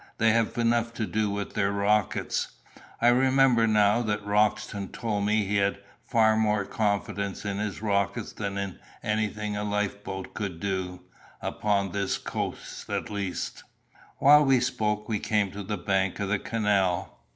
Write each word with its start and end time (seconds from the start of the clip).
They 0.17 0.31
have 0.31 0.57
enough 0.57 0.95
to 0.95 1.05
do 1.05 1.29
with 1.29 1.53
their 1.53 1.71
rockets." 1.71 2.47
"I 2.99 3.09
remember 3.09 3.67
now 3.67 4.01
that 4.01 4.25
Roxton 4.25 4.87
told 4.87 5.25
me 5.27 5.43
he 5.45 5.57
had 5.57 5.77
far 6.03 6.35
more 6.35 6.65
confidence 6.65 7.45
in 7.45 7.59
his 7.59 7.83
rockets 7.83 8.33
than 8.33 8.57
in 8.57 8.79
anything 9.03 9.55
a 9.55 9.63
life 9.63 10.03
boat 10.03 10.33
could 10.33 10.59
do, 10.59 11.01
upon 11.39 11.91
this 11.91 12.17
coast 12.17 12.89
at 12.89 13.11
least." 13.11 13.63
While 14.17 14.43
we 14.45 14.59
spoke 14.59 15.07
we 15.07 15.19
came 15.19 15.51
to 15.51 15.61
the 15.61 15.77
bank 15.77 16.19
of 16.19 16.29
the 16.29 16.39
canal. 16.39 17.19